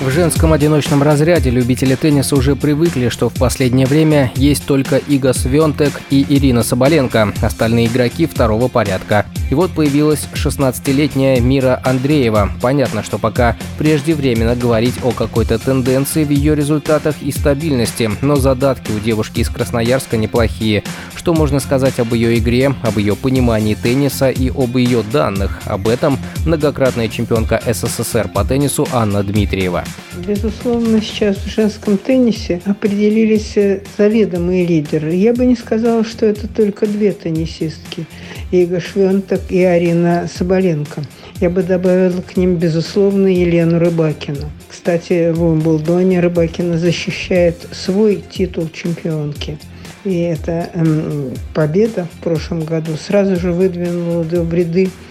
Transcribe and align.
В 0.00 0.08
женском 0.08 0.54
одиночном 0.54 1.02
разряде 1.02 1.50
любители 1.50 1.94
тенниса 1.94 2.34
уже 2.34 2.56
привыкли, 2.56 3.10
что 3.10 3.28
в 3.28 3.34
последнее 3.34 3.86
время 3.86 4.32
есть 4.34 4.64
только 4.64 4.96
Ига 4.96 5.34
Свентек 5.34 6.00
и 6.08 6.24
Ирина 6.26 6.62
Соболенко, 6.62 7.34
остальные 7.42 7.88
игроки 7.88 8.24
второго 8.24 8.68
порядка. 8.68 9.26
И 9.50 9.54
вот 9.54 9.72
появилась 9.72 10.26
16-летняя 10.32 11.38
Мира 11.40 11.82
Андреева. 11.84 12.50
Понятно, 12.62 13.02
что 13.02 13.18
пока 13.18 13.58
преждевременно 13.76 14.56
говорить 14.56 14.94
о 15.02 15.10
какой-то 15.10 15.58
тенденции 15.58 16.24
в 16.24 16.30
ее 16.30 16.54
результатах 16.54 17.16
и 17.20 17.30
стабильности, 17.30 18.10
но 18.22 18.36
задатки 18.36 18.92
у 18.92 19.00
девушки 19.00 19.40
из 19.40 19.50
Красноярска 19.50 20.16
неплохие. 20.16 20.82
Что 21.14 21.34
можно 21.34 21.60
сказать 21.60 21.98
об 22.00 22.14
ее 22.14 22.38
игре, 22.38 22.74
об 22.82 22.96
ее 22.96 23.16
понимании 23.16 23.74
тенниса 23.74 24.30
и 24.30 24.48
об 24.48 24.78
ее 24.78 25.02
данных? 25.02 25.60
Об 25.66 25.88
этом 25.88 26.18
многократная 26.46 27.08
чемпионка 27.08 27.60
СССР 27.66 28.28
по 28.28 28.44
теннису 28.44 28.88
Анна 28.92 29.22
Дмитриева. 29.22 29.84
Безусловно, 30.26 31.00
сейчас 31.00 31.36
в 31.36 31.48
женском 31.48 31.96
теннисе 31.96 32.60
определились 32.64 33.56
э, 33.56 33.82
заведомые 33.96 34.66
лидеры. 34.66 35.14
Я 35.14 35.32
бы 35.32 35.46
не 35.46 35.54
сказала, 35.56 36.04
что 36.04 36.26
это 36.26 36.48
только 36.48 36.86
две 36.86 37.12
теннисистки. 37.12 38.06
Ига 38.50 38.80
Швенток 38.80 39.40
и 39.50 39.62
Арина 39.62 40.28
Соболенко. 40.32 41.02
Я 41.40 41.48
бы 41.48 41.62
добавила 41.62 42.20
к 42.20 42.36
ним, 42.36 42.56
безусловно, 42.56 43.28
Елену 43.28 43.78
Рыбакину. 43.78 44.50
Кстати, 44.68 45.30
в 45.30 45.42
Умблдоне 45.42 46.20
Рыбакина 46.20 46.76
защищает 46.76 47.56
свой 47.72 48.22
титул 48.30 48.68
чемпионки. 48.72 49.58
И 50.04 50.18
эта 50.20 50.70
эм, 50.74 51.32
победа 51.54 52.08
в 52.16 52.22
прошлом 52.22 52.64
году 52.64 52.92
сразу 52.96 53.36
же 53.36 53.52
выдвинула 53.52 54.24
ряды 54.24 54.86
э, 54.86 55.09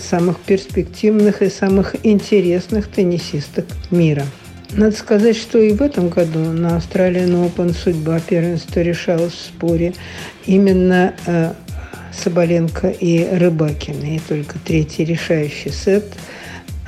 самых 0.00 0.38
перспективных 0.40 1.42
и 1.42 1.50
самых 1.50 1.96
интересных 2.04 2.88
теннисисток 2.88 3.66
мира. 3.90 4.24
Надо 4.72 4.96
сказать, 4.96 5.36
что 5.36 5.58
и 5.58 5.72
в 5.72 5.82
этом 5.82 6.08
году 6.08 6.40
на 6.40 6.78
Australian 6.78 7.48
Open 7.48 7.74
судьба 7.74 8.18
первенства 8.18 8.80
решалась 8.80 9.32
в 9.32 9.46
споре 9.46 9.94
именно 10.46 11.14
э, 11.26 11.52
Соболенко 12.12 12.88
и 12.88 13.24
Рыбакина. 13.36 14.16
И 14.16 14.18
только 14.18 14.58
третий 14.64 15.04
решающий 15.04 15.70
сет 15.70 16.04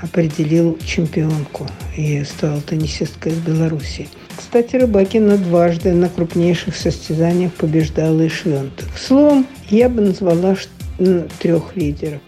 определил 0.02 0.78
чемпионку 0.84 1.66
и 1.96 2.24
стала 2.24 2.60
теннисисткой 2.60 3.32
из 3.32 3.38
Беларуси. 3.38 4.08
Кстати, 4.36 4.76
Рыбакина 4.76 5.38
дважды 5.38 5.92
на 5.92 6.08
крупнейших 6.08 6.76
состязаниях 6.76 7.52
побеждала 7.52 8.20
и 8.22 8.28
Швенток. 8.28 8.88
Словом, 8.98 9.46
я 9.70 9.88
бы 9.88 10.02
назвала 10.02 10.56
трех 11.40 11.76
лидеров. 11.76 12.20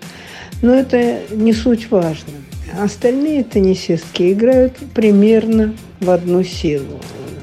Но 0.63 0.75
это 0.75 1.21
не 1.31 1.53
суть 1.53 1.91
важно. 1.91 2.35
Остальные 2.79 3.45
теннисистки 3.45 4.33
играют 4.33 4.77
примерно 4.95 5.75
в 6.01 6.11
одну 6.11 6.43
силу 6.45 7.01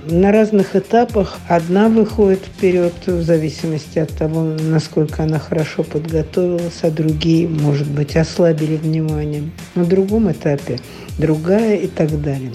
на 0.07 0.31
разных 0.31 0.75
этапах 0.75 1.39
одна 1.47 1.89
выходит 1.89 2.39
вперед 2.39 2.93
в 3.05 3.21
зависимости 3.23 3.99
от 3.99 4.11
того, 4.11 4.43
насколько 4.43 5.23
она 5.23 5.39
хорошо 5.39 5.83
подготовилась, 5.83 6.79
а 6.83 6.91
другие, 6.91 7.47
может 7.47 7.87
быть, 7.87 8.15
ослабили 8.15 8.75
внимание. 8.75 9.43
На 9.73 9.85
другом 9.85 10.31
этапе 10.31 10.79
другая 11.17 11.77
и 11.77 11.87
так 11.87 12.21
далее. 12.21 12.51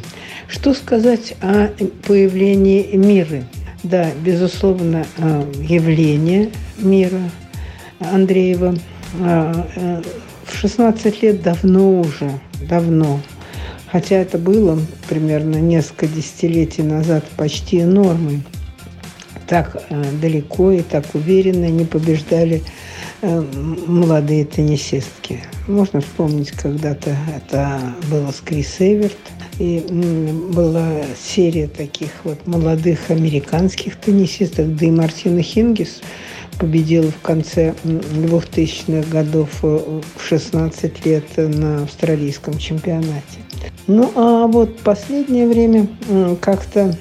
Что 0.48 0.74
сказать 0.74 1.34
о 1.42 1.70
появлении 2.06 2.95
мира? 2.95 3.45
Да, 3.83 4.11
безусловно, 4.24 5.06
э, 5.19 5.45
явление 5.61 6.50
мира 6.78 7.30
Андреева 7.98 8.74
в 9.15 10.55
16 10.55 11.23
лет 11.23 11.43
давно 11.43 12.01
уже, 12.01 12.31
давно 12.69 13.21
хотя 13.91 14.17
это 14.17 14.39
было 14.39 14.79
примерно 15.09 15.57
несколько 15.57 16.07
десятилетий 16.07 16.83
назад 16.83 17.25
почти 17.37 17.83
нормой. 17.83 18.43
Так 19.47 19.83
э, 19.89 20.05
далеко 20.21 20.71
и 20.71 20.83
так 20.83 21.05
уверенно 21.15 21.67
не 21.67 21.85
побеждали 21.85 22.63
э, 23.23 23.45
молодые 23.87 24.45
теннисистки. 24.45 25.41
Можно 25.67 26.01
вспомнить, 26.01 26.53
когда-то 26.53 27.17
это 27.35 27.81
было 28.09 28.31
с 28.31 28.41
Крис 28.41 28.77
Эверт, 28.79 29.19
и 29.59 29.85
была 30.55 30.89
серия 31.21 31.67
таких 31.67 32.11
вот 32.23 32.47
молодых 32.47 33.11
американских 33.11 33.97
теннисистов, 33.97 34.77
да 34.77 34.87
и 34.87 34.91
Мартина 34.91 35.42
Хингис 35.42 36.01
победила 36.61 37.11
в 37.11 37.21
конце 37.23 37.75
2000-х 37.85 39.11
годов 39.11 39.48
э, 39.63 40.01
в 40.17 40.23
16 40.23 41.07
лет 41.07 41.25
на 41.37 41.83
австралийском 41.85 42.59
чемпионате. 42.59 43.41
Ну, 43.87 44.13
а 44.15 44.47
вот 44.47 44.79
последнее 44.81 45.48
время 45.48 45.89
как-то 46.41 46.95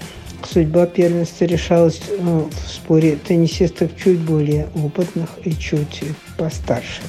судьба 0.48 0.86
первенства 0.86 1.46
решалась 1.46 2.02
э, 2.10 2.16
в 2.22 2.70
споре 2.70 3.18
теннисистов 3.18 3.92
чуть 4.02 4.20
более 4.20 4.68
опытных 4.76 5.30
и 5.44 5.54
чуть 5.54 6.04
постарше. 6.38 7.02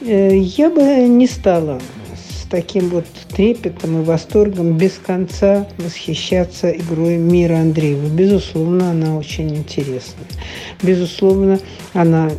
Э, 0.00 0.36
я 0.36 0.70
бы 0.70 0.82
не 0.82 1.26
стала 1.26 1.80
таким 2.50 2.88
вот 2.88 3.04
трепетом 3.34 4.00
и 4.00 4.04
восторгом 4.04 4.76
без 4.76 4.92
конца 5.04 5.66
восхищаться 5.78 6.70
игрой 6.70 7.16
Мира 7.16 7.56
Андреева. 7.56 8.08
Безусловно, 8.08 8.90
она 8.90 9.16
очень 9.16 9.54
интересная. 9.54 10.26
Безусловно, 10.82 11.58
она 11.92 12.30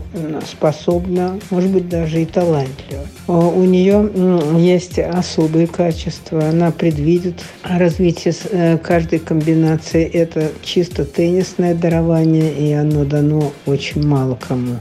способна, 0.49 1.39
может 1.49 1.69
быть, 1.69 1.89
даже 1.89 2.21
и 2.21 2.25
талантлива. 2.25 3.05
У 3.27 3.63
нее 3.63 4.09
есть 4.57 4.97
особые 4.99 5.67
качества. 5.67 6.49
Она 6.49 6.71
предвидит 6.71 7.43
развитие 7.63 8.33
э, 8.51 8.77
каждой 8.77 9.19
комбинации. 9.19 10.03
Это 10.03 10.49
чисто 10.63 11.05
теннисное 11.05 11.75
дарование, 11.75 12.51
и 12.53 12.73
оно 12.73 13.05
дано 13.05 13.53
очень 13.65 14.05
мало 14.05 14.35
кому. 14.35 14.77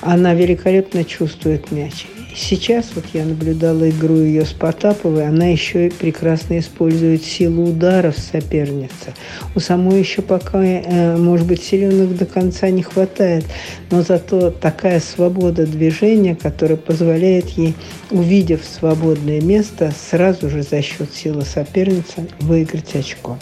Она 0.00 0.34
великолепно 0.34 1.04
чувствует 1.04 1.70
мяч. 1.70 2.06
Сейчас 2.34 2.92
вот 2.94 3.04
я 3.12 3.24
наблюдала 3.24 3.90
игру 3.90 4.16
ее 4.16 4.44
с 4.44 4.52
Потаповой, 4.52 5.26
она 5.26 5.46
еще 5.46 5.88
и 5.88 5.90
прекрасно 5.90 6.58
использует 6.58 7.24
силу 7.24 7.70
ударов 7.70 8.16
соперницы. 8.16 9.14
У 9.54 9.60
самой 9.60 9.98
еще 9.98 10.22
пока, 10.22 10.62
э, 10.62 11.16
может 11.16 11.46
быть, 11.46 11.62
силенок 11.62 12.16
до 12.16 12.26
конца 12.26 12.70
не 12.70 12.82
хватает, 12.82 13.44
но 13.90 14.02
зато 14.02 14.50
такая 14.50 15.00
свобода 15.00 15.66
движения, 15.66 16.36
которая 16.36 16.76
позволяет 16.78 17.48
ей, 17.50 17.74
увидев 18.10 18.60
свободное 18.64 19.40
место, 19.40 19.92
сразу 20.10 20.48
же 20.48 20.62
за 20.62 20.82
счет 20.82 21.12
силы 21.12 21.42
соперницы 21.42 22.28
выиграть 22.38 22.94
очко. 22.94 23.38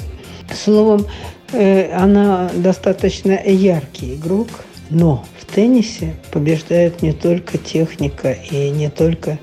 Словом, 0.65 1.07
э, 1.53 1.93
она 1.93 2.51
достаточно 2.55 3.39
яркий 3.45 4.15
игрок, 4.15 4.49
но 4.91 5.25
в 5.39 5.45
теннисе 5.47 6.15
побеждает 6.31 7.03
не 7.03 7.13
только 7.13 7.59
техника 7.59 8.33
и 8.33 8.71
не 8.71 8.91
только 8.91 9.39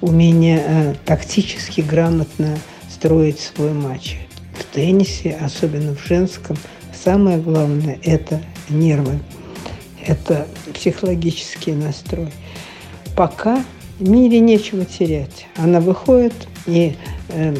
умение 0.00 0.62
э, 0.66 0.94
тактически 1.04 1.80
грамотно 1.80 2.58
строить 2.90 3.40
свой 3.40 3.72
матч. 3.72 4.16
В 4.58 4.64
теннисе, 4.74 5.36
особенно 5.40 5.94
в 5.94 6.06
женском, 6.06 6.56
самое 6.94 7.38
главное– 7.38 7.98
это 8.02 8.40
нервы, 8.68 9.18
это 10.06 10.46
психологический 10.72 11.72
настрой. 11.72 12.32
Пока 13.14 13.64
мире 14.00 14.40
нечего 14.40 14.84
терять. 14.84 15.46
Она 15.56 15.80
выходит 15.80 16.34
и 16.66 16.94
э, 17.28 17.54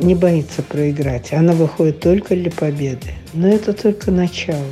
не 0.00 0.14
боится 0.14 0.62
проиграть. 0.62 1.32
Она 1.32 1.52
выходит 1.52 2.00
только 2.00 2.34
для 2.34 2.50
победы. 2.50 3.12
Но 3.34 3.48
это 3.48 3.72
только 3.72 4.10
начало 4.10 4.64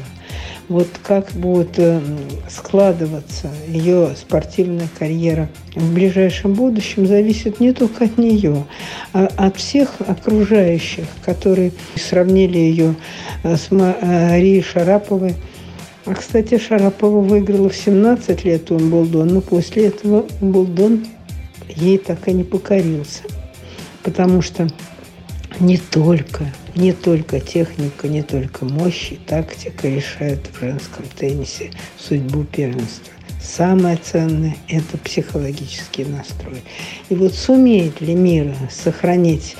вот 0.70 0.86
как 1.02 1.32
будет 1.32 1.78
э, 1.78 2.00
складываться 2.48 3.50
ее 3.66 4.14
спортивная 4.16 4.88
карьера 4.96 5.48
в 5.74 5.92
ближайшем 5.92 6.54
будущем, 6.54 7.08
зависит 7.08 7.58
не 7.58 7.72
только 7.72 8.04
от 8.04 8.16
нее, 8.18 8.64
а 9.12 9.28
от 9.36 9.56
всех 9.56 9.90
окружающих, 10.06 11.06
которые 11.24 11.72
сравнили 11.96 12.56
ее 12.56 12.94
э, 13.42 13.56
с 13.56 13.72
Марией 13.72 14.62
Шараповой. 14.62 15.34
А, 16.06 16.14
кстати, 16.14 16.56
Шарапова 16.56 17.20
выиграла 17.20 17.68
в 17.68 17.76
17 17.76 18.44
лет 18.44 18.70
Умблдон, 18.70 19.26
но 19.26 19.40
после 19.40 19.88
этого 19.88 20.24
Умблдон 20.40 21.04
ей 21.68 21.98
так 21.98 22.28
и 22.28 22.32
не 22.32 22.44
покорился. 22.44 23.22
Потому 24.04 24.40
что 24.40 24.68
не 25.60 25.76
только, 25.76 26.46
не 26.74 26.92
только 26.92 27.38
техника, 27.38 28.08
не 28.08 28.22
только 28.22 28.64
мощь 28.64 29.12
и 29.12 29.16
тактика 29.16 29.88
решают 29.88 30.40
в 30.52 30.60
женском 30.60 31.04
теннисе 31.16 31.70
судьбу 31.98 32.44
первенства. 32.44 33.12
Самое 33.42 33.96
ценное– 33.96 34.56
это 34.68 34.98
психологический 34.98 36.04
настрой. 36.04 36.62
И 37.08 37.14
вот 37.14 37.34
сумеет 37.34 38.00
ли 38.00 38.14
мир 38.14 38.54
сохранить 38.70 39.56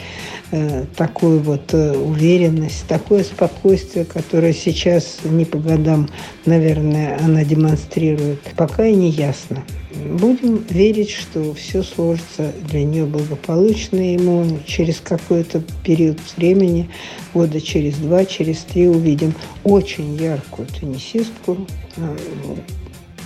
такую 0.97 1.41
вот 1.41 1.73
э, 1.75 1.97
уверенность, 1.97 2.85
такое 2.89 3.23
спокойствие, 3.23 4.05
которое 4.05 4.53
сейчас 4.53 5.19
не 5.25 5.45
по 5.45 5.59
годам, 5.59 6.09
наверное, 6.45 7.19
она 7.23 7.45
демонстрирует, 7.45 8.41
пока 8.57 8.87
и 8.87 8.95
не 8.95 9.11
ясно. 9.11 9.65
Будем 9.95 10.65
верить, 10.69 11.11
что 11.11 11.55
все 11.55 11.83
сложится 11.83 12.53
для 12.69 12.85
нее 12.85 13.07
благополучно. 13.07 13.97
Ему 13.97 14.59
через 14.67 15.01
какой-то 15.01 15.63
период 15.85 16.19
времени, 16.37 16.89
года 17.35 17.61
через 17.61 17.97
два, 17.97 18.25
через 18.25 18.59
три 18.59 18.89
увидим 18.89 19.35
очень 19.65 20.17
яркую 20.17 20.69
теннисистку, 20.69 21.59
э, 21.97 22.17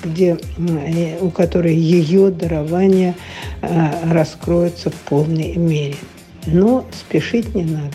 где, 0.02 0.38
э, 0.58 1.18
у 1.20 1.30
которой 1.30 1.74
ее 1.74 2.30
дарование 2.30 3.14
э, 3.62 4.12
раскроется 4.12 4.90
в 4.90 4.94
полной 4.94 5.56
мере. 5.56 5.96
Но 6.46 6.86
спешить 6.92 7.54
не 7.54 7.64
надо. 7.64 7.92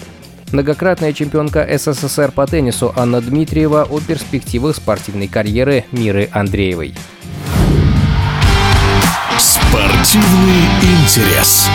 Многократная 0.51 1.13
чемпионка 1.13 1.68
СССР 1.78 2.31
по 2.31 2.48
теннису 2.48 2.92
Анна 2.96 3.22
Дмитриева 3.22 3.84
о 3.90 4.00
перспективах 4.00 4.75
спортивной 4.75 5.28
карьеры 5.28 5.86
Миры 5.92 6.30
Андреевой. 6.31 6.96
Спортивный 9.38 10.66
интерес. 10.81 11.69